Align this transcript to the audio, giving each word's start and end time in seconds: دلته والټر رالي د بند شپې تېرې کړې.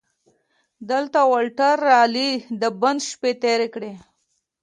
دلته 0.89 1.19
والټر 1.31 1.75
رالي 1.89 2.31
د 2.61 2.63
بند 2.81 3.01
شپې 3.09 3.31
تېرې 3.43 3.67
کړې. 3.75 3.93